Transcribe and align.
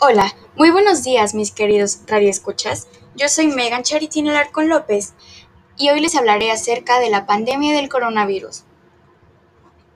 Hola, 0.00 0.32
muy 0.54 0.70
buenos 0.70 1.02
días 1.02 1.34
mis 1.34 1.50
queridos 1.50 2.02
radioescuchas. 2.06 2.86
Yo 3.16 3.28
soy 3.28 3.48
Megan 3.48 3.82
Charitín 3.82 4.28
Alarcón 4.28 4.68
López 4.68 5.14
y 5.76 5.90
hoy 5.90 5.98
les 5.98 6.14
hablaré 6.14 6.52
acerca 6.52 7.00
de 7.00 7.10
la 7.10 7.26
pandemia 7.26 7.74
del 7.74 7.88
coronavirus. 7.88 8.62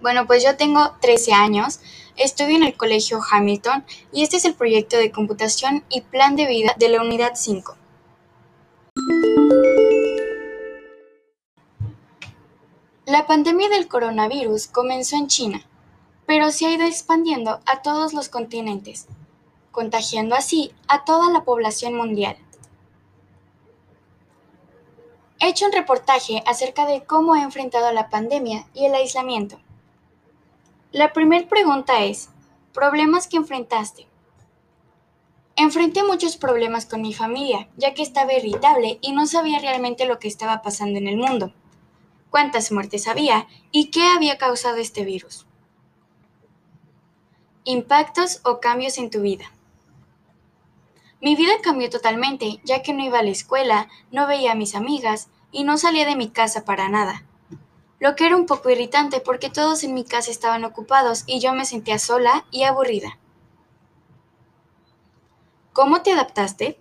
Bueno, 0.00 0.26
pues 0.26 0.42
yo 0.42 0.56
tengo 0.56 0.96
13 1.00 1.34
años, 1.34 1.78
estudio 2.16 2.56
en 2.56 2.64
el 2.64 2.76
Colegio 2.76 3.20
Hamilton 3.30 3.84
y 4.12 4.24
este 4.24 4.38
es 4.38 4.44
el 4.44 4.54
proyecto 4.54 4.96
de 4.96 5.12
computación 5.12 5.84
y 5.88 6.00
plan 6.00 6.34
de 6.34 6.48
vida 6.48 6.74
de 6.80 6.88
la 6.88 7.00
Unidad 7.00 7.34
5. 7.36 7.76
La 13.06 13.28
pandemia 13.28 13.68
del 13.68 13.86
coronavirus 13.86 14.66
comenzó 14.66 15.14
en 15.14 15.28
China, 15.28 15.64
pero 16.26 16.50
se 16.50 16.66
ha 16.66 16.72
ido 16.72 16.86
expandiendo 16.86 17.60
a 17.66 17.82
todos 17.82 18.14
los 18.14 18.28
continentes, 18.28 19.06
contagiando 19.72 20.36
así 20.36 20.72
a 20.86 21.04
toda 21.04 21.32
la 21.32 21.44
población 21.44 21.94
mundial. 21.94 22.36
He 25.40 25.48
hecho 25.48 25.66
un 25.66 25.72
reportaje 25.72 26.40
acerca 26.46 26.86
de 26.86 27.02
cómo 27.02 27.34
he 27.34 27.42
enfrentado 27.42 27.90
la 27.90 28.08
pandemia 28.10 28.68
y 28.74 28.84
el 28.84 28.94
aislamiento. 28.94 29.58
La 30.92 31.12
primera 31.12 31.48
pregunta 31.48 32.04
es, 32.04 32.28
¿problemas 32.72 33.26
que 33.26 33.38
enfrentaste? 33.38 34.06
Enfrenté 35.56 36.04
muchos 36.04 36.36
problemas 36.36 36.86
con 36.86 37.02
mi 37.02 37.12
familia, 37.12 37.68
ya 37.76 37.92
que 37.92 38.02
estaba 38.02 38.32
irritable 38.34 38.98
y 39.02 39.12
no 39.12 39.26
sabía 39.26 39.58
realmente 39.58 40.06
lo 40.06 40.18
que 40.18 40.28
estaba 40.28 40.62
pasando 40.62 40.98
en 40.98 41.08
el 41.08 41.16
mundo, 41.16 41.52
cuántas 42.30 42.70
muertes 42.70 43.08
había 43.08 43.48
y 43.70 43.90
qué 43.90 44.06
había 44.06 44.38
causado 44.38 44.76
este 44.76 45.04
virus. 45.04 45.46
Impactos 47.64 48.40
o 48.44 48.60
cambios 48.60 48.96
en 48.98 49.10
tu 49.10 49.22
vida. 49.22 49.50
Mi 51.22 51.36
vida 51.36 51.52
cambió 51.62 51.88
totalmente, 51.88 52.60
ya 52.64 52.82
que 52.82 52.92
no 52.92 53.04
iba 53.04 53.20
a 53.20 53.22
la 53.22 53.30
escuela, 53.30 53.88
no 54.10 54.26
veía 54.26 54.52
a 54.52 54.56
mis 54.56 54.74
amigas 54.74 55.28
y 55.52 55.62
no 55.62 55.78
salía 55.78 56.04
de 56.04 56.16
mi 56.16 56.30
casa 56.30 56.64
para 56.64 56.88
nada. 56.88 57.22
Lo 58.00 58.16
que 58.16 58.26
era 58.26 58.36
un 58.36 58.46
poco 58.46 58.70
irritante 58.70 59.20
porque 59.20 59.48
todos 59.48 59.84
en 59.84 59.94
mi 59.94 60.02
casa 60.02 60.32
estaban 60.32 60.64
ocupados 60.64 61.22
y 61.28 61.38
yo 61.38 61.52
me 61.52 61.64
sentía 61.64 62.00
sola 62.00 62.44
y 62.50 62.64
aburrida. 62.64 63.20
¿Cómo 65.72 66.02
te 66.02 66.10
adaptaste? 66.10 66.80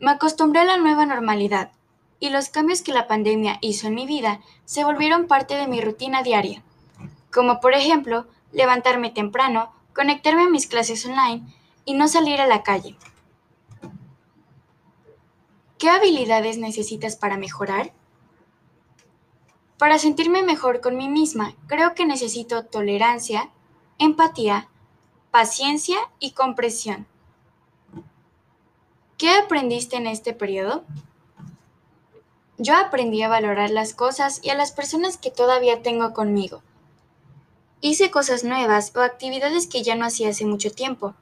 Me 0.00 0.12
acostumbré 0.12 0.60
a 0.60 0.64
la 0.64 0.78
nueva 0.78 1.04
normalidad 1.04 1.72
y 2.18 2.30
los 2.30 2.48
cambios 2.48 2.80
que 2.80 2.94
la 2.94 3.06
pandemia 3.06 3.58
hizo 3.60 3.88
en 3.88 3.96
mi 3.96 4.06
vida 4.06 4.40
se 4.64 4.82
volvieron 4.82 5.26
parte 5.26 5.56
de 5.56 5.68
mi 5.68 5.82
rutina 5.82 6.22
diaria, 6.22 6.62
como 7.30 7.60
por 7.60 7.74
ejemplo 7.74 8.26
levantarme 8.50 9.10
temprano, 9.10 9.74
conectarme 9.94 10.44
a 10.44 10.48
mis 10.48 10.66
clases 10.66 11.04
online 11.04 11.42
y 11.84 11.92
no 11.92 12.08
salir 12.08 12.40
a 12.40 12.46
la 12.46 12.62
calle. 12.62 12.96
¿Qué 15.86 15.90
habilidades 15.90 16.58
necesitas 16.58 17.14
para 17.14 17.36
mejorar? 17.36 17.92
Para 19.78 20.00
sentirme 20.00 20.42
mejor 20.42 20.80
con 20.80 20.96
mí 20.96 21.08
misma, 21.08 21.54
creo 21.68 21.94
que 21.94 22.04
necesito 22.04 22.64
tolerancia, 22.64 23.50
empatía, 24.00 24.68
paciencia 25.30 25.96
y 26.18 26.32
comprensión. 26.32 27.06
¿Qué 29.16 29.30
aprendiste 29.30 29.94
en 29.94 30.08
este 30.08 30.32
periodo? 30.32 30.82
Yo 32.58 32.76
aprendí 32.76 33.22
a 33.22 33.28
valorar 33.28 33.70
las 33.70 33.94
cosas 33.94 34.40
y 34.42 34.50
a 34.50 34.56
las 34.56 34.72
personas 34.72 35.16
que 35.16 35.30
todavía 35.30 35.82
tengo 35.82 36.12
conmigo. 36.12 36.62
Hice 37.80 38.10
cosas 38.10 38.42
nuevas 38.42 38.90
o 38.96 39.02
actividades 39.02 39.68
que 39.68 39.84
ya 39.84 39.94
no 39.94 40.04
hacía 40.04 40.30
hace 40.30 40.46
mucho 40.46 40.72
tiempo. 40.72 41.14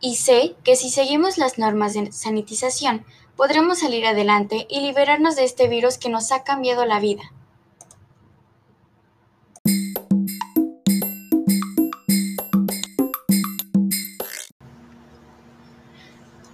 Y 0.00 0.16
sé 0.16 0.56
que 0.64 0.76
si 0.76 0.88
seguimos 0.88 1.36
las 1.36 1.58
normas 1.58 1.92
de 1.92 2.10
sanitización, 2.10 3.04
podremos 3.36 3.80
salir 3.80 4.06
adelante 4.06 4.66
y 4.68 4.80
liberarnos 4.80 5.36
de 5.36 5.44
este 5.44 5.68
virus 5.68 5.98
que 5.98 6.08
nos 6.08 6.32
ha 6.32 6.44
cambiado 6.44 6.84
la 6.84 7.00
vida. 7.00 7.22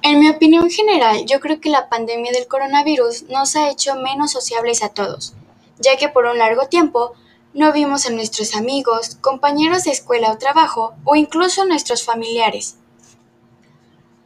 En 0.03 0.19
mi 0.19 0.29
opinión 0.29 0.71
general, 0.71 1.25
yo 1.27 1.39
creo 1.41 1.61
que 1.61 1.71
la 1.71 1.89
pandemia 1.89 2.33
del 2.33 2.49
coronavirus 2.49 3.25
nos 3.25 3.55
ha 3.55 3.71
hecho 3.71 3.95
menos 3.97 4.33
sociables 4.33 4.83
a 4.83 4.89
todos, 4.89 5.35
ya 5.79 5.97
que 5.97 6.09
por 6.09 6.27
un 6.27 6.39
largo 6.39 6.67
tiempo 6.67 7.13
no 7.53 7.73
vimos 7.73 8.07
a 8.07 8.11
nuestros 8.11 8.57
amigos, 8.57 9.17
compañeros 9.21 9.85
de 9.85 9.93
escuela 9.93 10.33
o 10.33 10.39
trabajo 10.39 10.95
o 11.05 11.17
incluso 11.17 11.63
a 11.63 11.67
nuestros 11.67 12.05
familiares. 12.05 12.77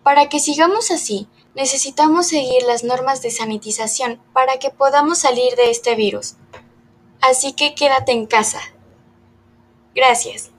Para 0.03 0.29
que 0.29 0.41
sigamos 0.41 0.91
así, 0.91 1.29
necesitamos 1.55 2.27
seguir 2.27 2.63
las 2.65 2.85
normas 2.85 3.23
de 3.23 3.31
sanitización 3.31 4.21
para 4.33 4.59
que 4.59 4.71
podamos 4.71 5.19
salir 5.19 5.55
de 5.57 5.71
este 5.71 5.95
virus. 5.95 6.35
Así 7.21 7.53
que 7.53 7.75
quédate 7.75 8.13
en 8.13 8.27
casa. 8.27 8.61
Gracias. 9.95 10.54